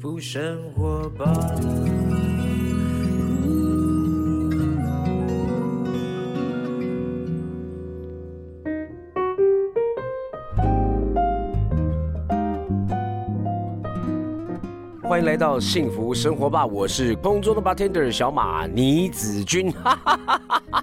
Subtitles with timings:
[0.00, 1.26] 福生活吧。
[15.02, 16.64] 欢迎来到幸福生活吧！
[16.64, 19.70] 我是空中的 bartender 小马倪子君，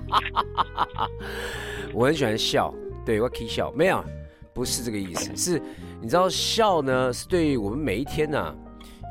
[1.91, 2.72] 我很喜欢笑，
[3.03, 4.05] 对我可以笑，没有，
[4.53, 5.61] 不是这个意思，是，
[5.99, 8.55] 你知道笑呢，是对我们每一天呢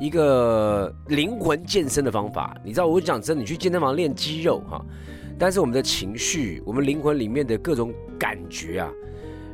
[0.00, 2.56] 一个灵魂健身的方法。
[2.62, 4.84] 你知道，我讲真，你去健身房练肌肉哈，
[5.38, 8.90] 但是我们的情绪，我们灵魂里面的各种感觉啊。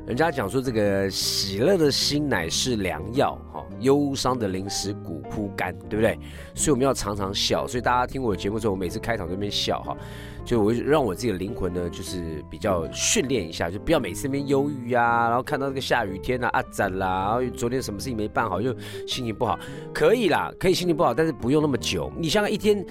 [0.05, 6.19] 人家讲说，这个喜乐的心乃是良药，哈，忧伤的灵使骨枯干，对不对？
[6.55, 7.69] 所以我们要常常笑。
[7.69, 9.97] 所以大家听我的节目之后，我每次开场这边笑，哈，
[10.45, 18.77] 就我让我自己的灵魂呢，就是比较训练一下，就不要每次那边忧郁啊，然后看到这个下雨天啊，啊展啦，然后昨天什么事情没办好，就
[19.07, 19.57] 心情不好。
[19.95, 22.13] 可以啦，可以心情不好，但是不用那么久。
[22.19, 22.85] 你想想，一天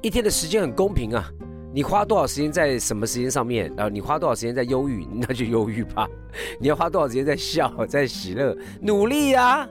[0.00, 1.30] 一天的时间很公平啊。
[1.74, 3.66] 你花多少时间在什么时间上面？
[3.76, 6.08] 然后你花多少时间在忧郁，那就忧郁吧。
[6.60, 9.68] 你要花多少时间在笑，在喜乐，努力呀！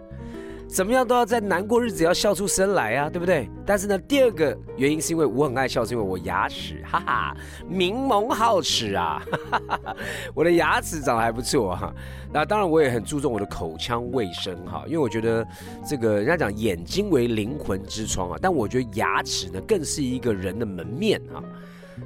[0.67, 3.47] 怎么样都要在难过日子要笑出声来啊，对不对？
[3.65, 7.37] 但是呢，第二个原因是因为我很爱笑，是因为我牙齿，哈哈，
[7.69, 9.95] 明眸皓齿啊，哈哈，
[10.33, 11.93] 我的牙齿长得还不错哈。
[12.33, 15.47] 那当然我也很注重我的口腔卫生哈，因为我觉得
[15.87, 21.41] 这个人家讲眼睛为灵魂之窗啊，但我觉得牙齿呢更是一个人的门面哈。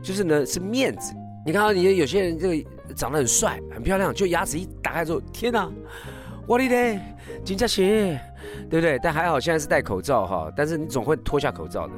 [0.01, 1.13] 就是呢，是面子。
[1.45, 5.69] 你看到你有些人这个长得很帅、很漂亮，就牙齿一打开之后，天哪，
[6.45, 8.19] 我的天，金家鞋，
[8.69, 8.99] 对不对？
[9.01, 11.93] 但还好现在是戴口罩哈，但是你总会脱下口罩的。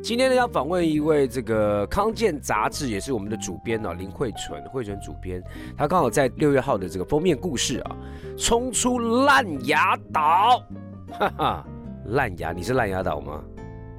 [0.00, 5.42] 今天呢，要访问一位这个康健杂志也是我们的主编哦，林慧纯，慧纯主编，
[5.76, 7.96] 他刚好在六月号的这个封面故事啊，
[8.36, 10.62] 冲出烂牙岛，
[11.18, 11.66] 哈哈，
[12.06, 13.42] 烂牙，你是烂牙岛吗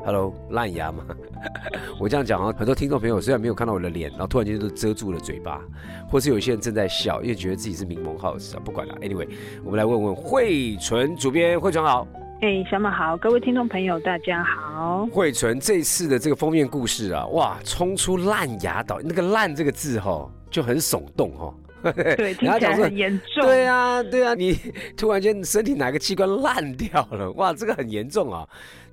[0.06, 1.04] ？Hello，烂牙吗？
[2.00, 5.62] 我这样讲啊，很多听众朋友虽然没有看到我的脸，然后突然间都遮住了嘴巴，
[6.10, 8.62] 或是有些人正在笑，因为觉得自己是名门好事啊。
[8.64, 9.28] 不管了，Anyway，
[9.64, 12.08] 我们来问问慧纯主编，慧纯好。
[12.42, 15.06] 哎，小马好，各位听众朋友大家好。
[15.12, 21.54] 慧纯这次的这个封面故事啊，哇，冲出烂牙岛，那个“烂”这个字哈，就很耸动哈。
[21.96, 23.42] 对，听起来很严重。
[23.46, 24.58] 对啊，对啊，你
[24.98, 27.32] 突然间身体哪个器官烂掉了？
[27.34, 28.48] 哇，这个很严重啊！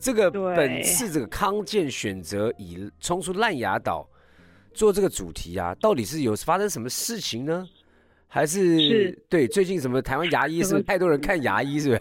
[0.06, 4.08] 这个本次这个康健选择以冲出烂牙岛
[4.72, 7.68] 做这个主题啊，到底是有发生什么事情呢？
[8.28, 11.80] 还是是对最近什么台湾牙医是不是太多人看牙医？
[11.80, 11.94] 是不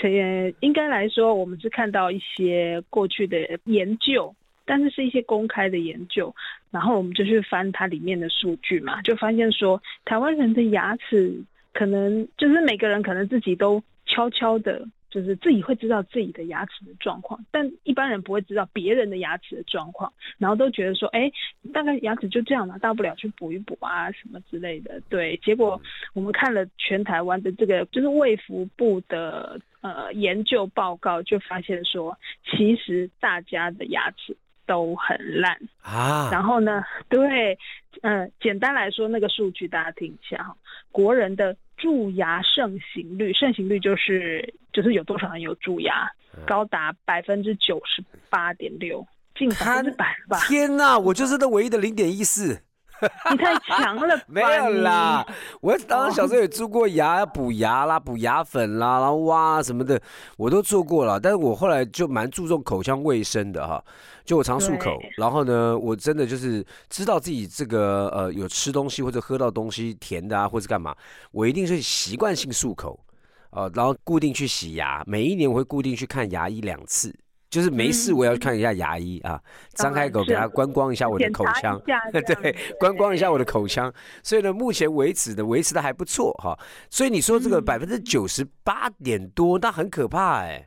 [0.00, 0.08] 是？
[0.10, 4.34] 也应该来说，我们是看到一些过去的研究。
[4.64, 6.32] 但是是一些公开的研究，
[6.70, 11.36] 然后我们就去翻它里面的数据嘛，就发现说台湾人的牙齿
[11.74, 21.30] 可能就是每个人可能自己都悄悄的，就是自己会知道自己的牙齿的状况，但一般人不会知道别人的牙齿的状况，然后都觉得说，哎，
[21.72, 25.00] 大概牙齿就这样嘛，大不了去补一补啊什么之类的。
[25.10, 25.78] 对，结果
[26.14, 32.18] 我们看了全台湾的这个就是卫福部的呃研究报告，就发现说，
[32.50, 34.34] 其实大家的牙齿。
[34.64, 36.84] 都很烂啊，然后呢？
[37.08, 37.58] 对，
[38.02, 40.56] 嗯，简单来说，那个数据大家听一下哈。
[40.92, 46.08] 国人的蛀牙盛行率，盛行率就是就是有多少人有蛀牙，
[46.46, 49.06] 高达百分之九十八点六，
[49.36, 50.38] 近百分之百吧。
[50.46, 52.62] 天哪，我就是那唯一的零点一四。
[53.32, 55.26] 你太强了， 没有啦！
[55.60, 60.00] 我当时小时候也蛀过牙，补牙啦，补牙粉啦，然后挖什么的，
[60.36, 61.18] 我都做过了。
[61.18, 63.84] 但是我后来就蛮注重口腔卫生的哈，
[64.24, 65.00] 就我常漱口。
[65.16, 70.94] 然后呢，我真的就是知道自己这个呃有吃东西或者喝到东西甜的啊，或者干嘛，
[71.32, 73.04] 我一定是习惯性漱口
[73.52, 77.14] 呃，然后固定去洗牙，每一年我会固定去看牙医两次。
[77.50, 79.38] 就是没事，我要看一下牙医啊，
[79.74, 81.78] 张开口给他观光一下我的口腔，
[82.10, 83.92] 对，观光一下我的口腔。
[84.22, 86.58] 所以呢，目前为止的维持的还不错哈。
[86.88, 90.66] 所以你说这个百分之九十八点多，那很可怕哎。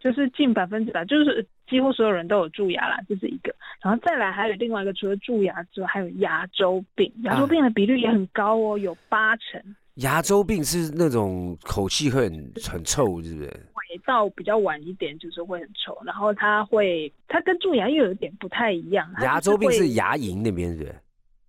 [0.00, 3.54] 就是近百分之百，就是几乎所有人都有蛀牙啦，这是一个。
[3.82, 9.62] 然后再来还有另外一个，除了蛀牙之外，还有牙周病，牙周病的比率也很高哦，有八成。
[9.96, 13.48] 牙周病是那种口气会很很臭，是不是？
[13.74, 15.96] 会到比较晚一点，就是会很臭。
[16.04, 19.06] 然后它会，它跟蛀牙又有点不太一样。
[19.20, 20.94] 牙周病是牙龈那边是？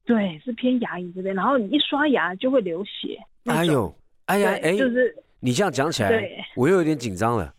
[0.05, 1.33] 对，是偏牙龈这边。
[1.33, 3.17] 然后你一刷牙就会流血。
[3.45, 3.95] 哎呦，
[4.25, 6.11] 哎呀，哎，就是你这样讲起来，
[6.57, 7.53] 我又有点紧张了。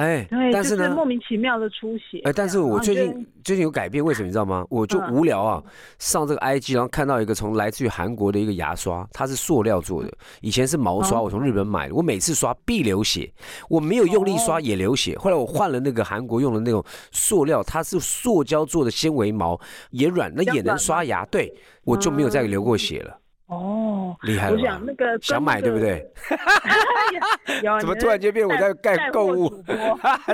[0.00, 2.22] 哎，对，但是呢，就是莫名其妙的出血。
[2.24, 4.64] 哎，但是我最近最近有改变，为什么你知道吗？
[4.70, 5.62] 我就嗯无聊啊，
[5.98, 10.10] 上这个 IG，然后看到一个从来自于韩国的一个牙刷，它是塑料做的，
[10.40, 13.30] 以前是毛刷，哦我从日本买的，我每次刷必流血，
[13.68, 15.18] 我没有用力刷哦也流血。
[15.18, 16.82] 后来我换了那个韩国用的那种
[17.12, 19.60] 塑料，它是塑胶做的纤维毛，
[19.90, 21.54] 也软，那也能刷牙，对
[21.84, 23.19] 我就没有再流过血了，
[23.50, 24.56] 哦，厉害了？
[24.56, 26.08] 我想那个想买对不对？
[27.80, 29.48] 怎么突然间变我在带盖购物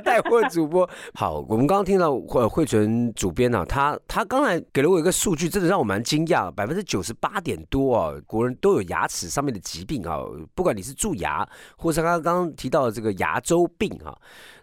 [0.04, 0.86] 带货主播？
[0.86, 10.18] 主播，好，我们刚刚听到呃慧纯主编呢、他他刚才给了我一个数据，真的让我蛮惊讶，百分之九十八点多啊，国人都有牙齿上面的疾病啊，
[10.54, 11.48] 不管你是蛀牙，
[11.78, 14.14] 或是刚刚提到的这个牙周病啊，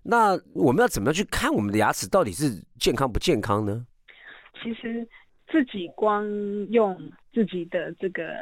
[0.04, 3.84] 那我们要怎么样去看我们的牙齿到底是健康不健康呢？
[4.62, 5.08] 其实
[5.52, 6.24] 自己光
[6.70, 6.96] 用
[7.34, 8.36] 自己的这个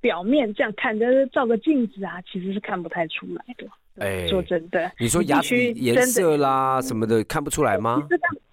[0.00, 3.66] 表面这样看，就是照个镜子啊，其实是看不太出来的。
[3.98, 8.02] 哎说真的，你说牙齿颜色啦什么的看不出来吗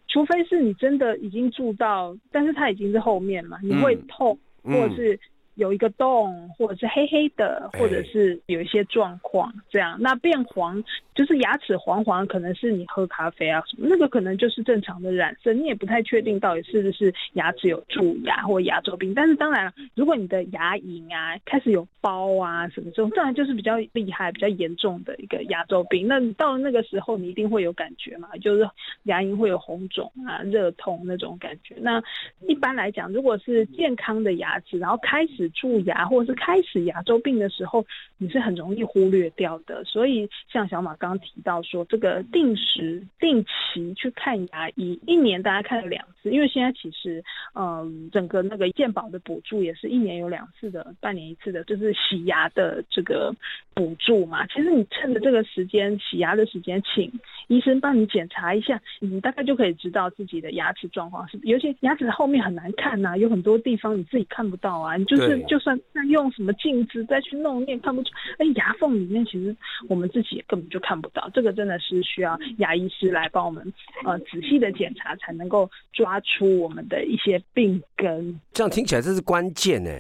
[0.08, 5.20] 除非是你真的已经住到，但是它已经是后面嘛，你会嗯痛，或者是
[5.56, 9.98] 有一个洞，或者是黑黑的，哎或者是有一些状况这样。
[10.00, 10.84] 那变黄
[11.14, 19.14] 就是牙齿黄黄，可能是你喝咖啡啊什么，那个可能就是正常的染色，你也不太确定到底是不是牙齿有蛀牙或牙周病。
[19.14, 26.08] 但是当然，如果你的牙龈啊开始有包啊什么这种，当然就是比较厉害、比较严重的一个牙周病。
[26.08, 28.70] 那到了那个时候，你一定会有感觉嘛，就是
[29.04, 31.76] 牙龈会有红肿啊、热痛那种感觉。
[31.80, 32.02] 那
[32.48, 37.86] 一般来讲，如果是健康的牙齿，然后开始蛀牙或者是开始牙周病的时候，
[38.18, 39.84] 你是很容易忽略掉的。
[39.84, 47.24] 所以像小马刚刚提到说，这个定时、定期去看牙医，一年大概看了两次，因为现在其实
[47.54, 53.36] 嗯，整个那个健保的补助也是一年有两次的，半年一次的，就是洗牙的这个
[53.74, 54.48] 补助嘛。
[54.48, 57.12] 其实你趁着这个时间洗牙的时间，请
[57.48, 68.10] 医生帮你检查一下，你大概就可以知道自己的牙齿状况是，尤其牙齿后面很难看呐、有很多地方你自己看不到啊，你就是就算再用什么镜子再去弄，你也看不出。
[68.38, 69.56] 哎，牙缝里面其实
[69.90, 73.62] 我们自己也根本就看不到，这个真的是需要牙医师来帮我们
[74.06, 78.40] 呃仔细的检查，才能够抓出我们的一些病根。
[78.54, 79.92] 这样听起来这是关键呢。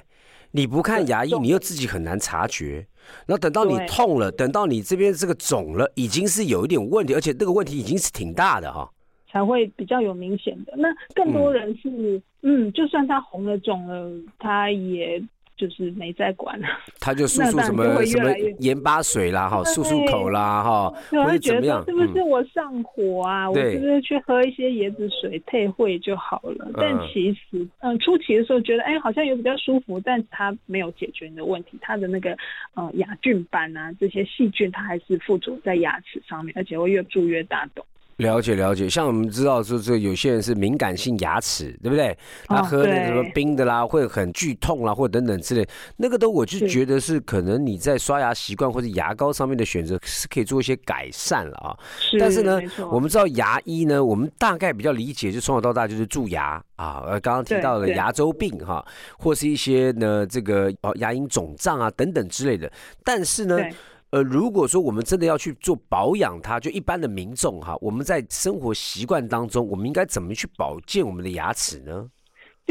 [0.53, 2.85] 你不看牙医，你又自己很难察觉。
[3.25, 8.89] 然后等到你痛了，等到你这边这个肿了，已经是有一点问题，而且那个问题已经是挺大的哈。
[9.29, 10.73] 才会比较有明显的。
[10.75, 15.23] 那更多人是，嗯就算他红了肿了，他也
[15.61, 16.67] 就是没在管了。
[16.99, 21.85] 他就漱漱什么什么越来越盐巴水啦，哈，漱漱口啦，哈，或我会觉得者怎么样说，？
[21.85, 23.47] 是不是嗯，我上火啊？
[23.47, 26.71] 我是不是去喝一些椰子水退会就好了？
[26.73, 31.77] 但嗯其实，嗯，初期的时候觉得，哎，好像有比较舒服，但它没有解决你的问题。
[31.81, 32.35] 它的那个，
[32.73, 37.85] 呃，牙菌斑啊，这些细菌，它还是附着在牙齿上面，而且会越蛀越大洞。
[38.21, 38.89] 了解了解。
[38.89, 42.17] 像我们知道说，这有些人是敏感性牙齿，对不对？
[42.45, 51.77] 他哦喝那个什么冰的啦，会很剧痛啦，或等等之类，那个都我就觉得是可能你在刷牙习惯或者牙膏上面的选择是可以做一些改善了啊。
[51.99, 52.59] 是，但是呢，
[52.91, 58.85] 我们知道牙医呢，我们大概比较理解，就从小到大就是蛀牙啊，呃，刚刚提到的牙周病哈，
[59.17, 62.71] 或是一些呢这个哦牙龈肿胀啊等等之类的。
[63.03, 63.73] 但是呢，对。
[64.11, 72.09] 呃，如果说我们真的要去做保养它，就一般的民众哈，我们在生活习惯当中，我们应该怎么去保健我们的牙齿呢？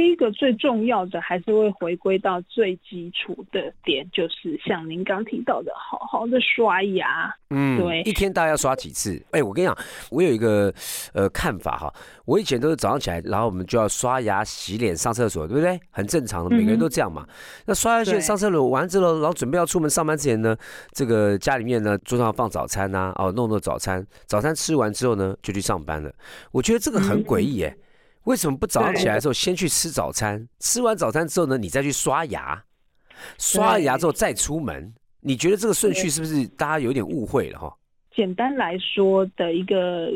[0.00, 7.30] 第一个最重要的还是会回归到最基础的点，就是像您刚提到的，好好的刷牙。
[7.50, 9.22] 嗯，对一天大概要刷几次？
[9.32, 9.76] 哎，我跟你讲，
[10.10, 10.72] 我有一个
[11.12, 11.92] 呃看法哈，
[12.24, 15.78] 我以前都是早上起来，然后我们就要刷牙、洗脸、上厕所，对不对？
[15.90, 17.26] 很正常的，每个人都这样嘛。
[17.66, 20.56] 那刷牙、洗脸、上厕所完之后，然后准备要出门上班之前呢，
[20.92, 26.10] 这个家里面呢桌上放早餐呐、哦，弄弄早餐，早餐吃完之后呢，就去上班了。
[26.52, 27.76] 我觉得这个很诡异耶。
[28.24, 30.46] 为什么不早上起来的时候先去吃早餐？
[30.58, 32.62] 吃完早餐之后呢，你再去刷牙，
[33.38, 34.92] 刷了牙之后再出门。
[35.20, 37.74] 你觉得这个顺序是不是大家有点误会了哈？
[38.14, 40.10] 简单来说的一个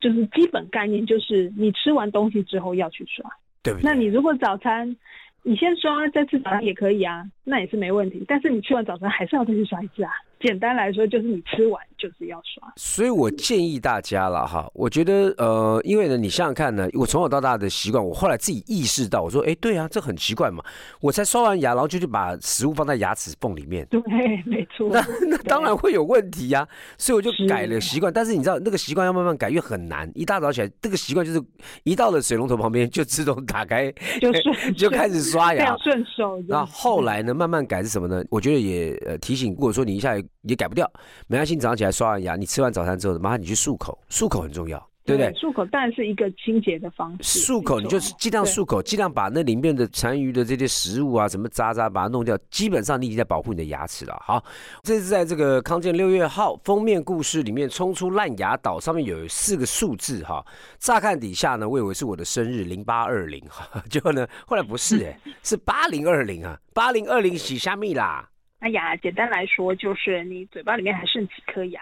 [0.00, 3.30] 就是基本概念，就是你吃完东西之后要去刷。
[3.62, 3.84] 对不对？
[3.84, 4.96] 那你如果早餐
[5.42, 8.24] 你先刷再吃早餐也可以啊，那也是没问题。
[8.26, 10.10] 但是你吃完早餐还是要再去刷一次啊。
[10.40, 12.72] 简单来说，就是你吃完就是要刷。
[12.76, 20.64] 所以我建议大家了哈，我觉得呃，因为呢，你想想看呢，我从小到大的习惯，我后来自己意识到，我说，哎，对啊，这很奇怪嘛，
[21.00, 24.00] 我才刷完牙，然后就去把食物放在牙齿缝里面， 对，
[24.46, 24.88] 没错。
[24.90, 26.66] 那那当然会有问题呀、
[26.96, 28.10] 所以我就改了习惯。
[28.10, 30.10] 但是你知道，那个习惯要慢慢改，因为很难。
[30.14, 31.42] 一大早起来，这个习惯就是
[31.84, 35.78] 一到了水龙头旁边就自动打开，就顺 就开始刷牙非常。
[35.80, 36.42] 顺手。
[36.48, 38.24] 那后来呢，慢慢改是什么呢？
[38.30, 40.90] 我觉得也呃提醒，如果说你一下也改不掉，
[41.26, 44.84] 没关系，你早上起来来刷完牙，你吃完早餐之后，麻烦你去漱口，漱口很重要。
[45.02, 45.32] 对不对？
[45.32, 47.40] 漱口当然是一个清洁的方式。
[47.40, 52.38] 漱口，你就尽量漱口，尽量把那里面的残余的这些食物啊，什么渣渣把它弄掉。
[52.50, 54.16] 基本上你已经在保护你的牙齿了。
[54.24, 54.44] 好，
[54.84, 60.44] 这是在这个康健六月号封面故事里面冲出烂牙岛，上面有四个数字哈。
[60.78, 68.29] 乍看底下呢，我以为是我的生日零八二零哈， 结果呢后来不是哎，是八零二零啊，八零二零洗虾米啦。
[68.60, 71.80] 哎呀，简单来说就是你嘴巴里面还剩几颗牙。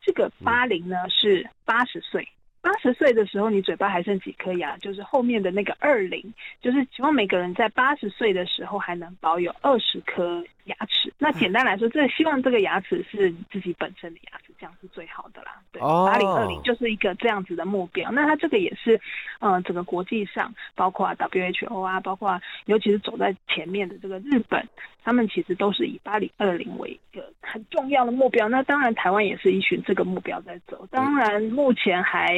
[0.00, 2.26] 这个八零呢是八十岁。
[2.60, 4.76] 八十岁的时候，你嘴巴还剩几颗牙？
[4.76, 11.12] 就是后面的那个二零，就是希望每个人在八十岁的时候还能保有二十颗牙齿。
[11.18, 15.60] 那简单来说，这希望这个牙齿是你自己本身的牙齿，这样是最好的啦。
[15.72, 18.10] 对，八零二零就是一个这样子的目标。
[18.10, 19.00] 那它这个也是，
[19.40, 24.66] 嗯，整个国际上，包括 WHO 啊，包括尤其是走在前面的这个日本，
[25.04, 28.48] 他们其实都是以八零二零为一个很重要的目标。
[28.48, 30.86] 那当然，台湾也是依循这个目标在走。
[30.90, 32.32] 当然，目前还。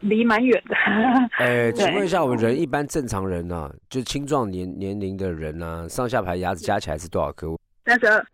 [0.00, 0.74] 离蛮远的。
[1.38, 7.58] 哎， 请问一下，我们人一般正常人呢，就是青壮年年龄的人呢，上下排牙齿加起来是多少颗？
[7.86, 8.26] 三十二。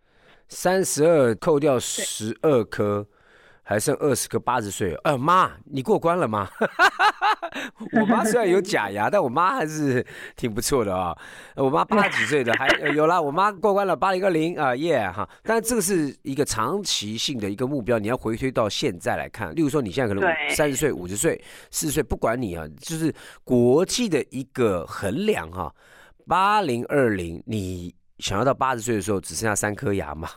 [0.49, 3.07] 三十二扣掉十二颗。
[3.69, 6.49] 还剩二十颗八十岁，呃，妈，你过关了吗？
[8.00, 11.12] 我妈虽然有假牙，但我妈还是挺不错的啊。
[11.57, 15.29] 我妈八十几岁的，还有啦，我妈过关了，八零二零啊，耶哈。
[15.43, 19.53] 但这个是一个长期性的一个目标，你要回推到现在来看。
[19.53, 21.35] 例如说，你现在可能三十岁、五十岁、
[21.73, 23.12] 四十岁，不管你啊，就是
[23.43, 25.75] 国际的一个衡量哈。
[26.29, 30.28] 八零二零，你想要到八十岁的时候只剩下三颗牙嘛？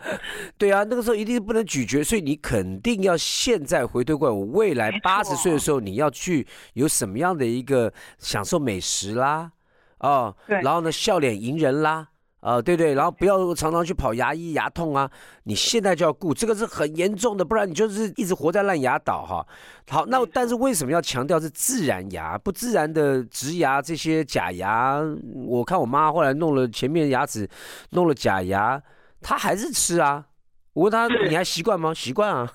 [0.56, 4.34] 对啊，那个时候一定不能咀嚼，所以你肯定要现在回头过来。
[4.34, 9.50] 我未来八十岁的时候，你要去有什么样的一个享受美食啦，
[9.98, 12.08] 哦，然后呢，笑脸迎人啦，
[12.40, 15.10] 啊，对对，然后不要常常去跑牙医牙痛啊，
[15.44, 19.46] 你现在就要顾，这个是很严重的，不然你就是一直活在烂牙岛哈。
[19.90, 25.00] 好，那但是为什么要强调是自然牙，不自然的植牙这些假牙？
[25.46, 27.48] 我看我妈后来弄了前面牙齿，
[27.90, 28.82] 弄了假牙。
[29.20, 30.24] 她还是吃啊，
[30.72, 31.92] 我问他你还习惯吗？
[31.92, 32.48] 习惯啊。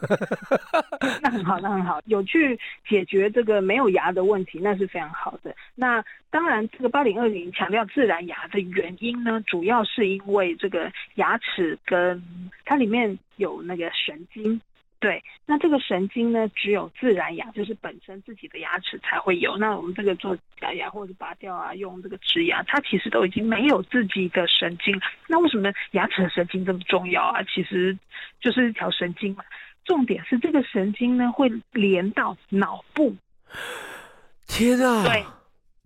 [1.21, 2.57] 那很好，那很好，有去
[2.87, 5.53] 解决这个没有牙的问题，那是非常好的。
[5.75, 12.23] 那当然，这个八零二零强调自然牙的原因呢，主要是因为这个牙齿跟
[12.63, 14.59] 它里面有那个神经。
[14.99, 19.55] 对，那这个神经呢，只有自然牙，就是本身自己的牙齿才会有。
[19.57, 24.99] 那我们这个做假牙或者拔掉啊，用这个植牙，它其实都已经没有自己的神经。
[25.27, 27.43] 那为什么牙齿的神经这么重要啊？
[27.43, 27.95] 其实
[28.39, 29.43] 就是一条神经嘛。
[29.83, 33.15] 重点是这个神经呢，会连到脑部。
[34.47, 35.03] 天啊！
[35.03, 35.23] 对。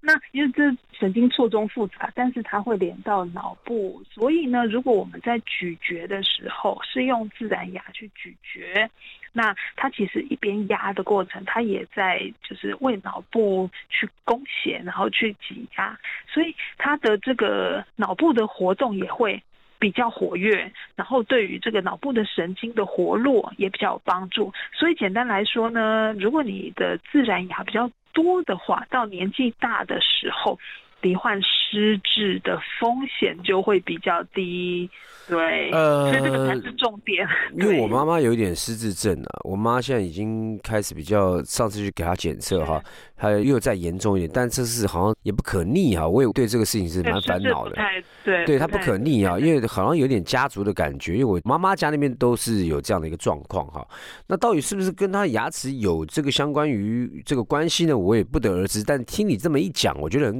[0.01, 0.63] 那因为这
[0.97, 8.89] 神经错综复杂，但是它会连到脑部，所以呢，如果我们在咀嚼的时候是用自然牙去咀嚼，
[9.33, 19.41] 那它其实一边压的过程，它也在就是为脑部去供血，然后去挤压，所以它的这个脑部的活动也会
[19.77, 24.51] 比较活跃，然后对于这个脑部的神经的活络也比较有帮助。
[24.73, 30.59] 所以简单来说呢，如果你的自然牙比较多的话，到年纪大的时候，
[31.01, 34.89] 罹患失智的风险就会比较低。
[35.27, 37.27] 对，呃，所以这个才是重点。
[37.55, 42.83] 因为我妈妈有一点失智症啊，我妈现在已经开始比较，上次去给她检测哈，
[43.15, 46.07] 她又再严重一点，但这是好像也不可逆啊。
[46.07, 47.75] 我也对这个事情是蛮烦恼的。
[48.23, 53.87] 对，对，她不可逆啊，因为好像有点家族的感觉，因为我妈妈家那边都是有这样的一个状况哈。
[54.25, 57.95] 那到底是不是跟她牙齿有这个相关于这个关系呢？
[57.95, 58.83] 我也不得而知。
[58.83, 60.33] 但听你这么一讲，我觉得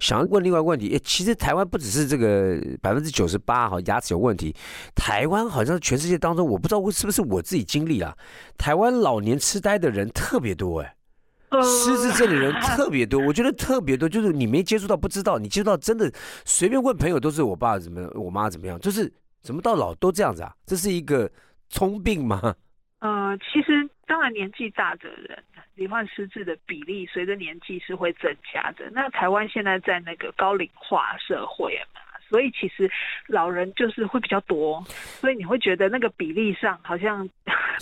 [0.00, 4.38] 想要问另外一个问题，其实台湾不只是这个百分之九十八哈牙齿有问。
[4.38, 4.54] 题，
[4.94, 8.16] 台湾好像全世界当中，我不知道是不是我自己经历啊。
[8.56, 10.94] 台湾老年痴呆的人特别多，哎，
[11.60, 16.08] 失智症的人特别多，我觉得特别多，就是你没接触到不知道，你接触到真的
[16.44, 19.12] 随便问朋友都是我爸怎么，我妈怎么样，就是
[19.42, 20.54] 怎么到老都这样子啊？
[20.64, 21.28] 这是一个
[21.74, 22.54] 通病吗？
[23.00, 25.36] 呃，其实当然年纪大的人
[25.78, 28.90] 罹患失智的比例随着年纪是会增加的。
[28.92, 32.02] 那台湾现在在那个高龄化社会嘛。
[32.30, 32.90] 所以其实
[33.26, 37.26] 老人就是会比较多，所以你会觉得那个比例上好像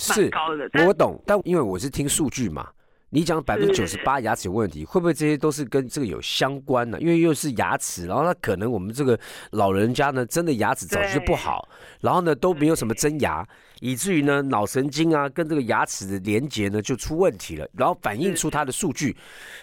[0.09, 0.71] 蛮高的。
[0.87, 2.69] 我懂，但因为我是听数据嘛，
[3.10, 6.98] 你讲百分之九十八牙齿有问题，会不会这些都是跟这个有相关呢？
[7.00, 9.18] 因为又是牙齿，然后他可能我们这个
[9.52, 11.68] 老人家呢，真的牙齿早就不好，
[12.00, 13.46] 然后呢都没有什么真牙，
[13.80, 19.16] 以至于呢脑神经啊跟这个牙齿的连接呢就出问题了，然后反映出它的数据。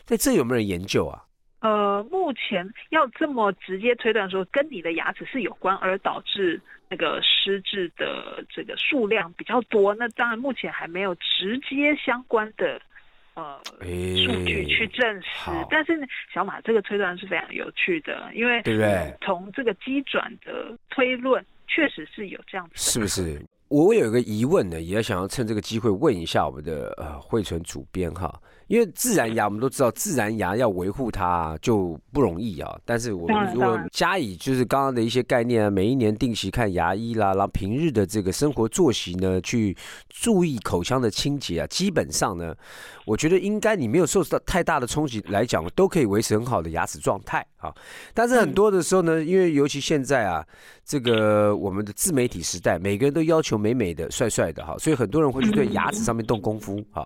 [0.08, 1.22] 那这有没有人研究啊？
[1.60, 9.94] 呃，目前要这么直接推断说跟你的牙齿是有关而导致那个失智的这个数量比较多。
[9.96, 12.82] 那当然目前还没有直接相关的
[13.36, 19.14] 呃数据去证实，但是呢，小马这个推断是非常有趣的，因为对不对？
[19.22, 23.42] 从这个机转的推论，确实是有这样子，是不是？
[23.70, 28.40] 我有一个疑问呢，也想要趁这个机会问一下我们的呃惠存主编哈。
[28.68, 32.78] 因为自然牙，我们都知道，自然牙要维护它就不容易啊。
[32.86, 39.76] 但是我们如果加以就是刚刚的一些概念啊，每一年定期看牙医啦，然后平日的这个生活作息呢，去
[40.10, 42.56] 注意口腔的清洁啊，基本上呢，
[43.06, 47.74] 我觉得应该你没有受到太大的冲击来讲，都可以维持很好的牙齿状态啊。
[48.14, 50.46] 但是很多的时候呢，因为尤其现在啊，
[50.86, 57.04] 这个我们的自媒体时代，每个人都要求美美的、帅帅的哈，所以很多人会去对牙齿上面动功夫哈。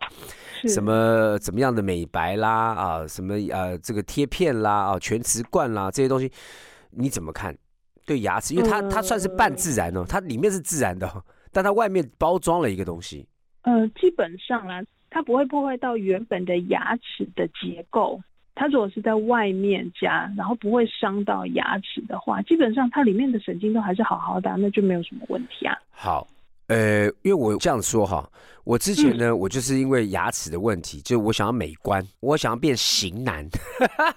[0.67, 6.31] 什么怎么样的美白啦啊，什么呃这个贴片啦啊，全瓷冠啦这些东西，
[6.91, 7.55] 你怎么看？
[8.05, 11.11] 对牙齿，因为它它算是半自然哦，它里面是自然的，
[11.51, 13.27] 但它外面包装了一个东西。
[13.63, 18.21] 呃，基本上啦，它不会破坏到原本的牙齿的结构。
[18.55, 25.77] 它如果是在外面加，然后不会伤到牙齿的话，基本上它里面的神经都还是好好的，那就没有什么问题啊。
[25.91, 26.25] 好。
[26.67, 28.29] 呃，因为我这样说哈，
[28.63, 33.47] 我之前呢，我就是因为牙齿的问题，就我想要美观，我想要变型男，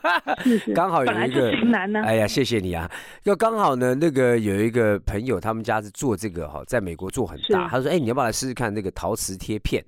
[0.75, 2.03] 刚好有一个型男呢。
[2.03, 2.91] 哎呀，谢谢你啊！
[3.23, 9.85] 就刚好呢，那个有一个朋友，他们家是做这个哈，在美国做很大，他说，哎，你要不要来试试看那个陶瓷贴片？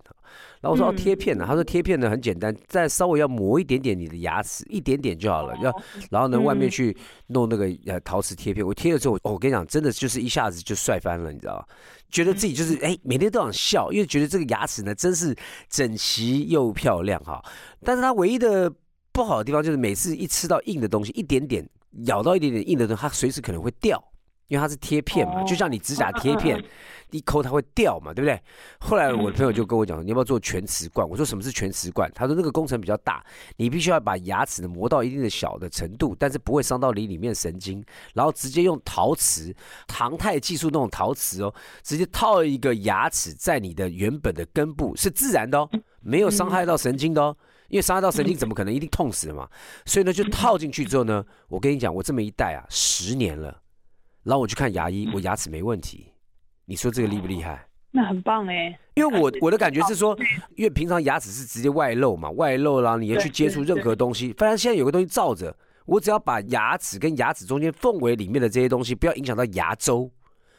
[0.60, 1.44] 然后我说哦，贴片呢？
[1.46, 5.56] 他说贴片呢很简单，再稍微要磨一点点你的牙齿，一点点就好了。
[5.58, 5.74] 要
[6.10, 6.96] 然后呢，外面去
[7.26, 8.64] 弄那个呃陶瓷贴片。
[8.64, 11.64] 我贴了之后，我跟你讲，真的就是一下子就帅翻了，你知道吗？
[12.10, 15.34] 觉得自己就是哎，每天都想笑，因为觉得这个牙齿呢真是
[15.68, 17.42] 整齐又漂亮哈。
[17.82, 18.72] 但是它唯一的
[19.12, 21.68] 不好的地方就是每次一吃到硬的东西，一点点
[22.04, 24.02] 咬到一点点硬的东西，它随时可能会掉。
[24.48, 26.62] 因为它是贴片嘛，就像你指甲贴片，
[27.10, 28.40] 一抠它会掉嘛，对不对？
[28.78, 31.08] 后来我的朋友就跟我讲，你要不要做全瓷冠？
[31.08, 32.10] 我说什么是全瓷冠？
[32.14, 33.24] 他说那个工程比较大，
[33.56, 39.54] 你必须要把牙齿磨到一定的小的程度，但是不会伤到你里面神经，然后直接用陶瓷、
[39.86, 45.68] 唐太技术那种陶瓷哦，直接套一个牙齿在你的原本的根部，是自然的哦，
[46.00, 47.36] 没有伤害到神经的哦，
[47.68, 49.48] 因为伤害到神经怎么可能一定痛死了嘛？
[49.86, 53.61] 所以呢，就套进去之后呢，我跟你讲，我这么一戴啊，十年了。
[54.22, 56.12] 然后我去看牙医，我牙齿没问题。
[56.64, 57.66] 你说这个厉不厉害？
[57.90, 58.78] 那很棒哎。
[58.94, 60.16] 因为我我的感觉是说，
[60.56, 64.32] 因为平常牙齿是直接外露嘛，外露啦，你要去接触任何东西。
[64.34, 65.54] 反正现在有个东西罩着，
[65.86, 70.10] 我只要把牙齿跟牙齿中间缝围里面的这些东西，不要影响到牙周，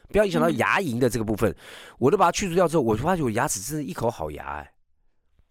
[0.10, 1.56] 不要影响到牙龈的这个部分，
[1.98, 4.72] 我都把它去除掉之后，我就发现我牙齿真是一口好牙哎。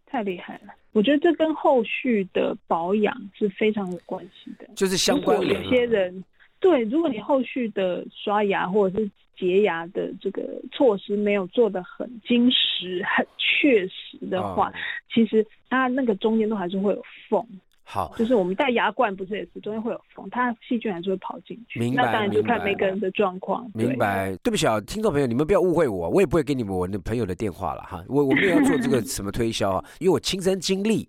[0.06, 0.74] 太厉害了！
[0.92, 5.64] 我觉得这跟后续的保养是非常有关系的，就是相关联。
[5.64, 6.22] 有些人。
[6.62, 14.72] 对，如果你后续的刷牙或者是洁牙的这个措施没有做的很精实、很确实的话，
[15.12, 17.44] 其实它那个中间都还是会有缝。
[17.92, 21.78] 好，就是我们戴牙冠不是也是中间会有缝，它细菌还是会跑进去。
[21.78, 23.70] 明白，那当然就看每个人的状况。
[23.74, 24.34] 明白。
[24.42, 28.02] 对不起啊，听众朋友，你们不要误会我，我也不会给你们我的朋友的电话了哈。
[28.08, 31.06] 我我没有要做这个什么推销啊，因为我亲身经历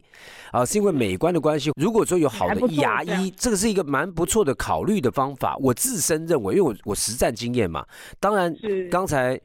[0.51, 1.71] 啊，是因为美观的关系。
[1.79, 5.55] 如果说有好的牙医，这个是一个蛮不错的考虑的方法。
[5.61, 7.85] 我自身认为，因为我我实战经验嘛，
[8.19, 8.53] 当然
[8.91, 9.39] 刚才。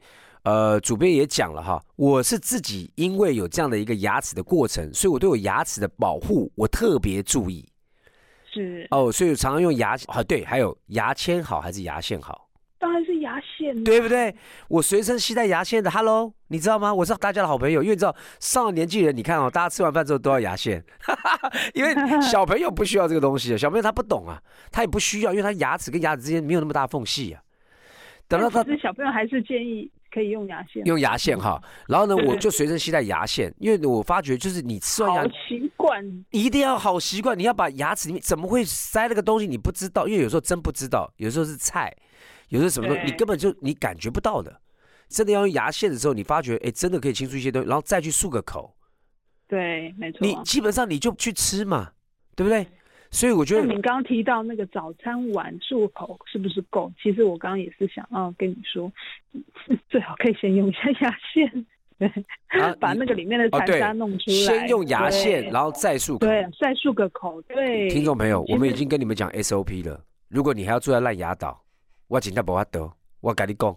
[0.49, 7.63] 呃，主编也讲了哈，我是自己因为有这样的一个牙齿的过程，所以我对我牙齿的保护我特别注意。
[8.51, 12.49] 是哦，所以常常用牙啊，对，还有牙签好还是牙线好？
[12.79, 14.35] 当然是牙线，对不对？
[14.69, 16.91] 我随身携带牙线的，Hello，你知道吗？
[16.91, 20.83] 我是大家的好朋友，因为你知道上了年纪人，你看哦，大家吃完饭之后都要牙线，
[21.75, 27.39] 因为小朋友不需要这个东西，小朋友他不懂啊，他也不需要，因为他牙齿跟牙齿之间没有那么大缝隙啊。
[28.27, 29.91] 等到他，小朋友还是建议。
[30.11, 36.03] 可以用牙线，用牙线哈，然后呢，我就随身携带牙线，因为我发觉就是你吃完牙，习惯。
[36.31, 41.95] 一定要好习惯，你要把牙齿里面怎么会塞那个东西，你不知道，因为有时候真不知道，有时候是菜，
[42.49, 44.59] 有时候什么东西，你根本就你感觉不到的，
[45.07, 48.75] 真的要用牙线的时候，你发觉哎，真的可以清除一些东西，然后再去漱个口，
[49.47, 51.91] 对，没错，你基本上你就去吃嘛，
[52.35, 52.65] 对不对？
[53.11, 56.91] 所以我觉得，你刚刚提到那个早餐碗漱口是不是够？
[57.01, 58.91] 其实我刚刚也是想要跟你说，
[59.89, 61.65] 最好可以先用一下牙线，
[61.97, 62.11] 对，
[62.79, 64.33] 把那个里面的残渣弄出来。
[64.35, 67.41] 先用牙线，然后再漱口，对，再漱个口。
[67.43, 70.03] 对，听众朋友，我们已经跟你们讲 SOP 了。
[70.27, 71.63] 如果你还要住在烂牙岛，
[72.07, 72.91] 我请他不要得。
[73.21, 73.75] 我跟你讲，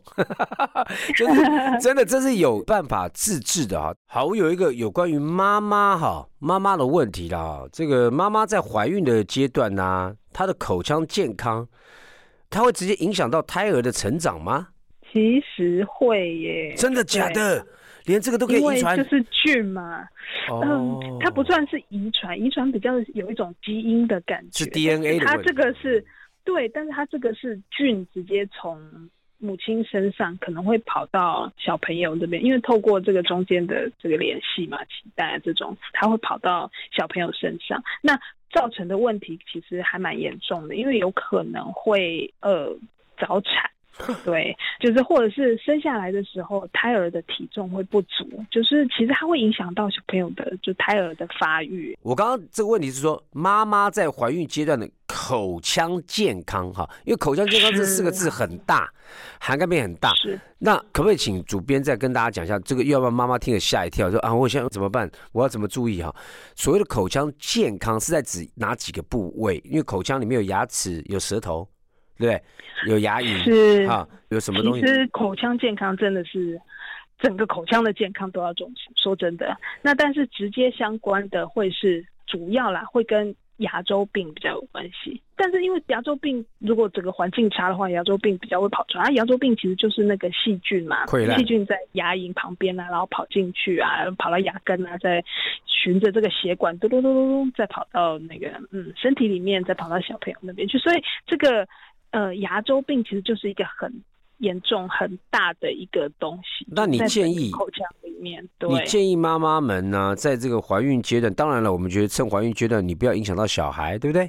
[1.17, 1.43] 就是
[1.81, 3.95] 真的，这是有办法自制的哈。
[4.07, 7.65] 好，我有一个有关于妈妈哈妈妈的问题啦。
[7.73, 11.67] 这个妈妈在怀孕的阶段呢，她的口腔健康，
[12.51, 14.69] 它会直接影响到胎儿的成长吗？
[15.13, 17.67] 其实会耶，真的假的？
[18.07, 20.01] 连这个都可以遗传就是菌嘛，
[20.51, 26.05] 哦嗯，它不算是遗传，遗传比较有一种基因的感觉，是 DNA 的它这个是
[26.43, 28.77] 对，但是它这个是菌直接从
[29.43, 38.17] 母亲身上可能会跑到小朋友这边，因为透过这个中间的这个联系嘛，脐带这种，它会跑到小朋友身上，那
[38.53, 42.73] 造成的问题其实还蛮严重的，因为有可能会呃
[43.19, 43.71] 早产。
[44.25, 51.97] 对，就是或者是生下来的时候，胎儿的体重会不足，就是其实它会影响到小朋友的就胎儿的发育。
[52.03, 58.91] 我刚刚这个问题是说，妈妈在怀孕阶段的口腔健康哈，因为口腔健康这四个字很大，
[59.39, 60.15] 涵盖面很大。
[60.15, 65.11] 是，那可不可以请主编再跟大家讲一下，这个要不然妈妈听了吓一跳，说啊，我现在怎么办？
[65.33, 66.15] 我要怎么注意哈？
[66.57, 69.61] 所谓的口腔健康是在指哪几个部位？
[69.65, 71.69] 因为口腔里面有牙齿、有舌头，
[72.23, 72.93] 对不对？
[72.93, 74.81] 有牙龈，是啊，有什么东西？
[74.81, 76.61] 其实口腔健康真的是
[77.19, 78.91] 整个口腔的健康都要重视。
[78.97, 85.21] 说真的，那但是直接相关的会是主要啦，会跟牙周病比较有关系。
[85.37, 89.05] 但是因为牙周病如果整个环境差的话，牙周病比较会跑出来。
[89.05, 91.07] 啊，牙周病其实就是那个细菌嘛
[91.37, 95.23] 细菌在牙龈旁边啊，然后跑进去啊，跑到牙根啊，再
[95.67, 100.79] 循着这个血管嘟嘟嘟嘟嘟，再跑到那个嗯身体里面，再跑到小朋友那边去。
[100.79, 101.67] 所以这个
[102.13, 103.93] 呃牙周病其实就是一个很
[104.39, 106.67] 严重、很大的一个东西。
[106.69, 114.29] 那你建议口腔里面，对，你建议妈妈们呢，在这个怀孕阶段，当然了，我们觉得趁怀孕阶段，你不要影响到小孩，对不对？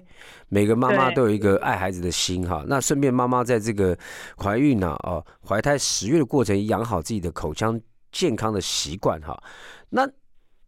[0.49, 2.63] 每个妈妈都有一个爱孩子的心哈。
[2.67, 3.97] 那顺便妈妈在这个
[4.37, 7.79] 怀孕呢、哦，怀胎十月的过程，养好自己的口腔
[8.11, 9.41] 健康的习惯哈。
[9.89, 10.07] 那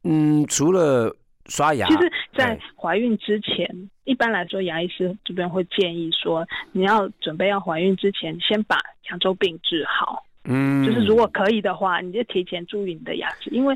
[0.03, 1.15] 嗯，除了
[1.47, 8.77] 刷牙，其实，在哎怀孕之前，一般来说，牙医师这边会建议说，你要准备要怀孕之前，先把
[9.09, 10.23] 牙周病治好。
[10.47, 13.75] 嗯，就是如果可以的话，你就提前注意你的牙齿，因为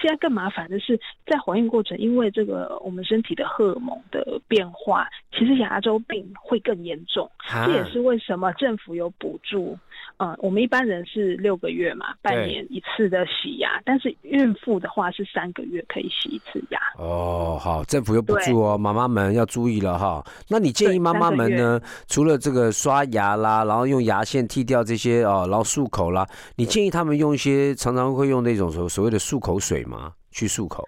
[0.00, 7.30] 现在更麻烦的是，在怀孕过程，因为这个我们身体的荷尔蒙的变化，其实牙周病会更严重。
[7.64, 9.76] 这也是为什么政府有补助。
[10.18, 16.80] 嗯，我们一般人是六个月嘛，半年一次的洗牙，但是孕妇的话是三个月可以洗一次牙。
[16.96, 20.24] 哦，好，政府有补助哦，妈妈们要注意了哈。
[20.48, 30.12] 那你建议妈妈们呢，除了这个刷牙啦，然后用牙线剃掉这些哦，然后漱口啦，你建议他们用一些常常会用那种所所谓的漱口水吗？
[30.30, 30.86] 去漱口？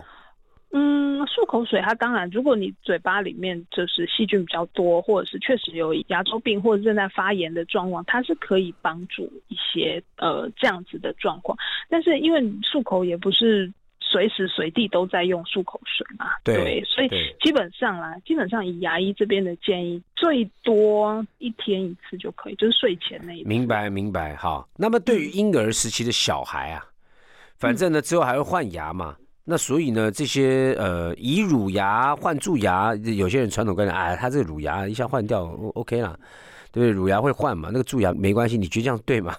[0.71, 11.57] 嗯，漱口水它当然，如果你嘴巴里面就是细菌比较多，或者是确实有牙周病或者正在发炎的状况，它是可以帮助一些呃这样子的状况。
[11.89, 17.09] 但是因为漱口也不是随时随地都在用漱口水嘛，对所以
[17.43, 23.49] 基本上啦，基本上以牙医这边的建议，最多一天一次就可以，就是睡前那一次。
[23.49, 24.37] 明白明白。
[24.37, 26.85] 好，那么对于婴儿时期的小孩啊，
[27.59, 29.17] 反正呢之后还会换牙嘛。
[29.51, 36.15] 那所以呢，这些呃，以乳牙换蛀牙，有些人传统观念，哎，他这个乳牙一下换掉，O-，OK 啦，
[36.71, 36.91] 对不对？
[36.91, 39.35] 乳牙会换嘛，那个蛀牙没关系，你觉得这样对吗？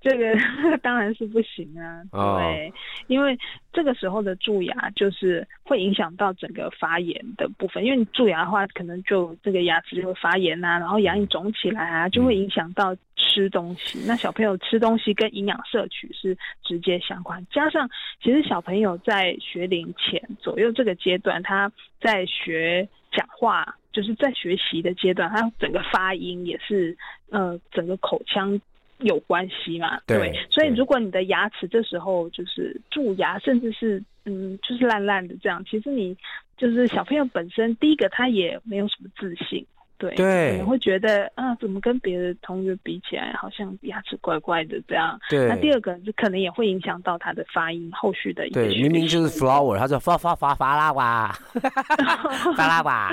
[0.00, 0.34] 这个
[0.82, 2.72] 当然是不行啊，哦对，
[3.06, 3.38] 因为
[3.72, 13.98] 这个时候的蛀牙就是会影响到整个发炎的部分，因为你蛀牙的话，可能就这个牙齿就会发炎啊，然后牙龈肿起来啊，就会影响到吃东西。
[14.06, 17.88] 那小朋友吃东西跟营养摄取是直接相关，加上
[18.22, 26.96] 其实小朋友在学龄前左右这个阶段，他在学讲话，就是在学习的阶段，他整个发音也是
[27.28, 28.58] 呃整个口腔。
[29.00, 30.00] 有关系嘛？
[30.06, 36.16] 对对所以如果你的牙齿这时候就是蛀牙，甚至是嗯，就是烂烂的这样，其实你
[36.56, 39.64] 就是小朋友本身，第一个他也没有什么自信，
[40.00, 45.20] 对，对可能会觉得啊，怎么跟别的同学比起来，好像牙齿怪怪的这样。
[45.28, 51.30] 对那第二个是可能也会影响到他的发音，后续的对，明明就是 flower，他说发发发发拉 哇，
[52.56, 53.12] 发拉哇，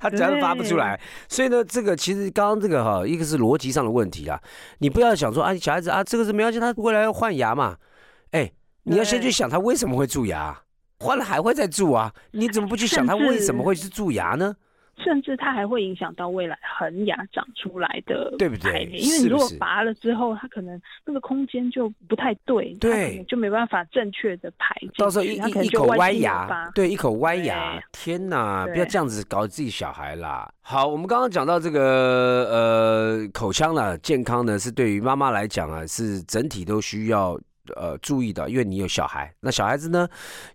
[0.00, 0.98] 他讲都发不出来。
[1.28, 4.40] 所以呢，这个其实刚刚这个哈，一个是逻辑上的问题啊，
[4.78, 7.76] 你不要想说啊，小孩子啊，这个是没关系，他未来要换牙嘛，
[8.30, 8.50] 哎，
[8.84, 10.58] 你要先去想他为什么会蛀牙，
[11.00, 14.54] 换了还会再蛀啊，你怎么不去想他为什么会是蛀牙呢？
[15.02, 18.84] 甚至它还会影响到未来恒牙长出来的对不对？
[18.92, 28.66] 因为你如果拔了之后，它可能那个空间就不太对，它对就没办法正确的排，到时候一一一口歪牙八，对，一口歪牙，天哪！
[28.66, 30.50] 不要这样子搞自己小孩啦。
[30.60, 31.80] 好，我们刚刚讲到这个
[32.50, 37.38] 呃口腔啦，健康呢是对于妈妈来讲啊，是整体都需要
[37.76, 40.08] 呃注意的，因为你有小孩，那小孩子呢，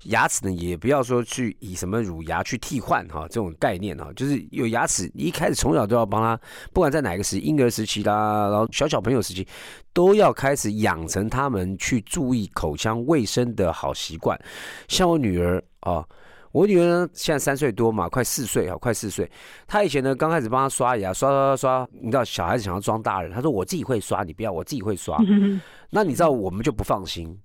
[0.04, 6.40] 牙齿呢也不要说去以什么乳牙去替换哈，这种概念哈，就是有牙齿，一开始从小都要帮他，
[6.74, 9.48] 不管在哪个时婴儿时期啦，然后小小朋友时期，
[9.94, 14.40] 都要开始养成他们去注意口腔卫生的好习惯。
[14.88, 16.06] 像我女儿啊。
[16.54, 19.30] 我女儿呢，现在三岁多嘛，快四岁啊，快四岁。
[19.68, 25.18] 她以前呢，刚开始帮她刷牙，刷刷刷刷，你知道小孩子想要装大人，她说我自己会刷，你不要，我自己会刷。
[25.90, 27.36] 那你知道我们就不放心，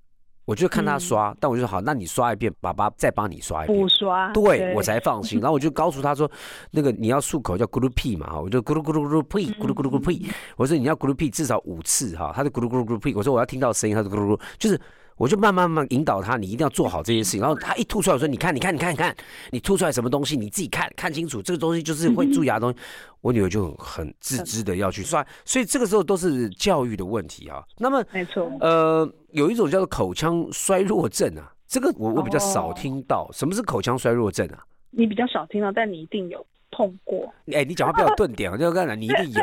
[0.45, 5.41] 我就看她刷，但我就说好，那你刷一遍，爸爸再帮你刷一遍，补刷，对我才放心。
[5.41, 6.31] 然后我就告诉她说，
[6.71, 10.27] 那个你要漱口叫咕噜屁嘛，我就咕噜咕噜咕噜屁，咕噜咕噜咕噜屁。
[10.59, 13.15] 我说你要咕噜屁至少五次哈，她就咕噜咕噜咕噜屁。
[13.15, 14.79] 我说我要听到声音，她就咕噜咕噜，就是。
[15.19, 17.41] 我就慢慢慢引导他，你一定要做好这些事情。
[17.41, 19.15] 然后他一吐出来，我说：“你看，你看，你看，你看，
[19.51, 20.37] 你吐出来什么东西？
[20.37, 22.79] 你自己看看清楚，这个东西就是会蛀牙的东西。
[23.21, 27.65] ”我女儿就很自知的要去刷，所以这个时候都是教育的问题啊。
[27.77, 33.29] 那么，没错，呃，有一种叫做口腔衰弱症啊，这个我我比较少听到。
[33.33, 34.63] 什么是口腔衰弱症啊？
[34.91, 37.29] 你比较少听到，但你一定有碰过。
[37.53, 39.43] 哎，你讲话不要顿点，我就跟你讲，你一定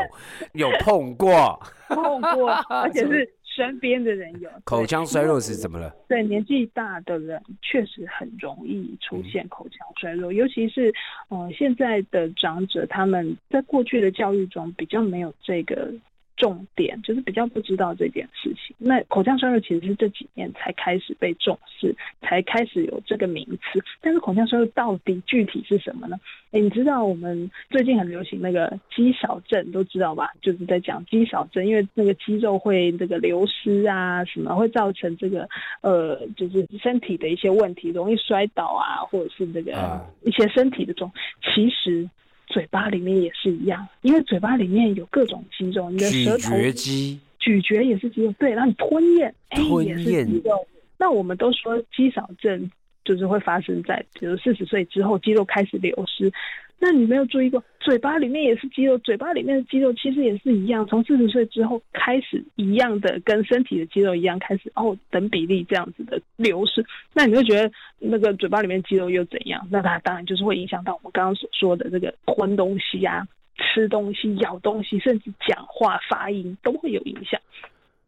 [0.54, 1.60] 有有碰过，
[1.90, 3.30] 碰过，而且是。
[3.56, 5.96] 身边的人有 口腔衰弱是怎么了？
[6.10, 10.94] 对，年纪大的人确实很容易出现口腔衰弱，尤其是
[11.30, 15.94] 呃现在的长者，他们在过去的教育中比较没有这个。
[16.38, 18.76] 重点就是比较不知道这件事情。
[18.78, 23.84] 那口腔衰弱其实是这几年才开始被重视，才开始有这个名词。
[24.02, 26.18] 但是口腔衰弱到底具体是什么呢？
[26.52, 30.32] 哎，你知道我们最近很流行那个肌少症，都知道吧？
[30.42, 35.48] 就是在讲肌少症，因为那个肌肉会这个流失啊，什么会造成这个
[35.82, 42.10] 呃，就是身体的一些问题，容易摔倒啊，或者是这个一些身体的这种，其实。
[42.48, 50.68] 嘴巴里面也是一样，因为嘴巴里面有各种肌肉，你的舌头咀嚼肌，咀嚼也是肌肉，对，然后你吞咽，哎，也是肌肉。
[50.98, 52.72] 那我们都说肌少症
[53.04, 56.32] 就是会发生在，比如四十岁之后，肌肉开始流失。
[56.78, 66.86] 那你没有注意过，嘴巴里面也是肌肉，嘴巴里面的肌肉其实也是一样，从四十岁之后开始一样的，跟身体的肌肉一样开始哦等比例这样子的流失。
[67.14, 69.66] 那你会觉得那个嘴巴里面肌肉又怎样？
[69.72, 73.26] 那它当然就是会影响到我们刚刚所说的这个吞东西啊、
[73.58, 77.40] 吃东西、咬东西，甚至讲话发音都会有影响。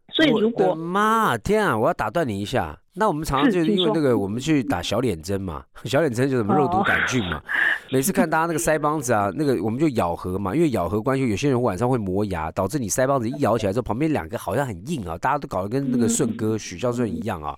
[0.10, 2.78] 所以如果妈天啊，我要打断你一下。
[3.00, 7.40] 那我们常常就是因为那个，我们去打小脸针嘛，小脸针就什么肉毒杆菌嘛。
[7.92, 17.58] 每次看大家那个腮帮子啊，那个我们就咬合嘛，因为咬合关系，有些人晚上会磨牙，导致你腮帮子一咬起来之后，旁边两个好像很硬啊，大家都搞得跟那个顺哥许孝顺一样啊，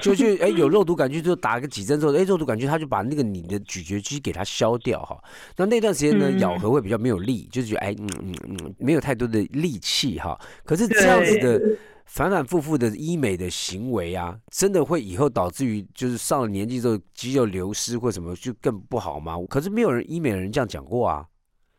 [0.00, 5.16] 就去哎有肉毒杆菌就打个几针之后，哎肉毒杆菌他就把那个你的咀嚼肌给它消掉哈。
[5.56, 10.36] 那那段时间呢，咬合会比较没有力，就是觉得哎嗯嗯嗯没有太多的力气哈。
[10.64, 11.60] 可是这样子的。
[12.08, 19.34] 反反复复的医美的行为啊，真的会以后导致于就是上了年纪之后肌肉流失或什么就更不好吗？
[19.48, 21.26] 可是没有人医美的人这样讲过啊。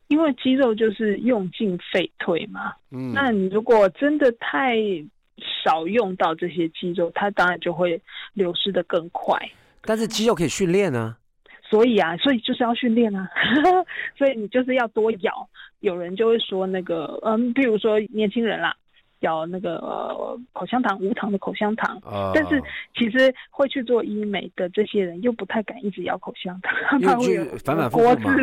[0.08, 2.74] 因为肌肉就是用进废退嘛。
[2.92, 3.12] 嗯。
[3.14, 4.76] 那你如果真的太
[5.64, 8.00] 少用到这些肌肉，它当然就会
[8.34, 9.38] 流失的更快。
[9.82, 11.18] 但是肌肉可以训练啊。
[11.70, 13.28] 所以啊，所以就是要训练啊。
[14.18, 15.50] 所以你就是要多咬。
[15.80, 18.76] 有人就会说那个，嗯，比如说年轻人啦。
[19.22, 19.78] 咬那个
[20.54, 22.00] 口香糖，无糖的口香糖。
[22.34, 22.62] 但是
[22.98, 28.36] 其实会去做医美的这些人，又不太敢一直咬口香糖， 他会反反复复嘛。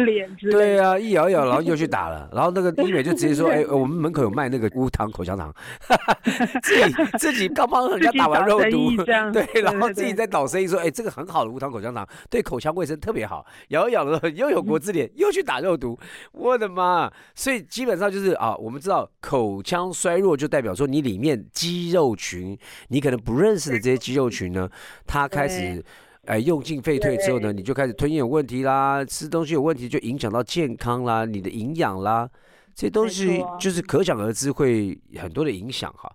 [0.50, 5.52] 对啊，一咬咬，然后又去打了，然后那个医美就直接说：“哎，我们门口有卖那个无糖口香糖。
[6.62, 8.90] ”自己自己刚帮人家打完肉毒，
[9.32, 15.98] 对，然后自己在导生意说：“哎，这个很好的无糖口香糖，对口腔卫生特别好。”咬一咬了，又有国字脸，又去打肉毒。
[16.32, 17.10] 我的妈！
[17.34, 20.65] 所以基本上就是啊，我们知道口腔衰弱就代表。
[20.66, 24.68] 表说你里面肌肉群，你可能不认识的这些肌肉群呢，
[25.06, 25.82] 它开始
[26.26, 32.28] 哎用进废退之后呢，你就开始吞咽有问题啦，吃东西有问题，就影响到健康啦，你的营养啦，
[32.74, 36.10] 这些东西就是可想而知会很多的影响哈。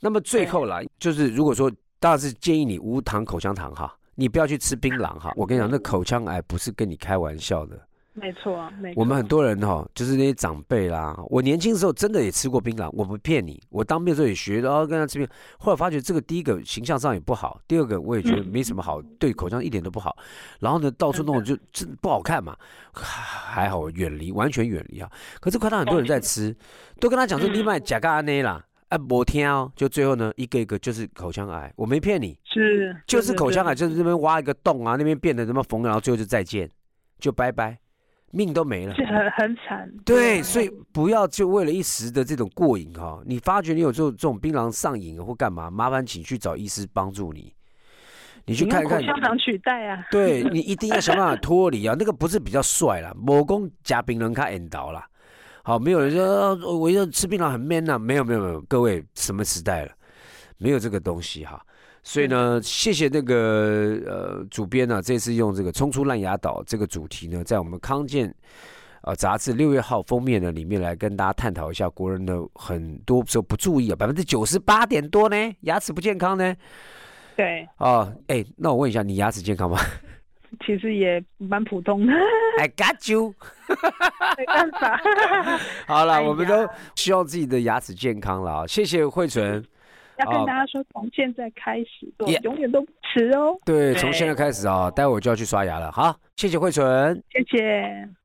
[0.00, 5.32] 那么最后啦，就是如果说当然是建议你无糖口香糖哈，你不要去吃槟榔哈。
[5.34, 7.80] 我跟你讲，那口腔癌不是跟你开玩笑的。
[8.16, 9.00] 没错，没错。
[9.00, 11.16] 我们很多人哈，就是那些长辈啦。
[11.28, 13.60] 我年轻的时候真的也吃过槟榔，我不骗你。
[13.70, 15.30] 我当兵的时候也学，然后跟他吃槟榔。
[15.58, 20.16] 后来发觉这个第一个形象上也不好，第二个我也觉得没什么好，对口腔一点都不好。
[20.60, 22.56] 然后呢，到处弄就真不好看嘛。
[22.92, 25.10] 还好远离，完全远离啊。
[25.40, 26.56] 可是看到很多人在吃，
[27.00, 29.72] 都跟他讲说你买甲肝内啦，啊，我听哦。
[29.74, 36.70] 就最后呢，一个一个就是口腔癌，我没骗你，是就是口腔癌，就是这边挖一个洞啊，那边变得什么缝，然后最后就再见，
[37.18, 37.76] 就拜拜。
[38.34, 38.94] 命都没了。
[38.94, 39.88] 是很很惨。
[40.04, 47.54] 对，所以不要就为了一时的这种过瘾哈，你发觉你有这种这种槟榔上瘾或干嘛，麻烦请去找医师帮助你。
[48.46, 50.04] 你去看看，香肠取代啊。
[50.10, 55.06] 对你一定要想办法脱离啊，那个不是比较帅啦， 某公加槟榔卡引导啦。
[55.62, 59.92] 好，没有人说我要吃槟榔很 man 呐，没有没有没有，各位什么时代了，
[60.58, 61.64] 没有这个东西哈。
[62.06, 68.32] 所以呢，谢谢那个呃主编呢，这次用这个冲出烂牙岛这个主题呢，在我们康健
[69.00, 76.54] 呃杂志六月号封面呢里面来跟大家探讨一下国人的很多时候不注意啊，百分之九十八点多呢牙齿不健康呢。
[77.34, 77.66] 对。
[77.78, 79.78] 哦，哎，那我问一下，你牙齿健康吗？
[80.64, 82.12] 其实也蛮普通的。
[82.60, 83.34] I got you。
[84.38, 85.00] 没办法。
[85.86, 88.66] 好了，我们都希望自己的牙齿健康了啊！
[88.66, 89.64] 谢谢慧纯。
[90.18, 93.56] 要跟大家说，从现在开始，对，永远都不迟哦。
[93.64, 95.90] 对，从现在开始啊，待会我就要去刷牙了。
[95.92, 98.23] 好，谢谢慧纯，谢谢。